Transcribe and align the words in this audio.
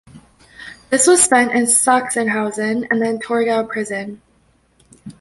This 0.89 1.05
was 1.05 1.21
spent 1.21 1.51
in 1.51 1.65
Sachsenhausen 1.67 2.87
and 2.89 2.99
then 2.99 3.19
Torgau 3.19 3.69
Prison. 3.69 4.19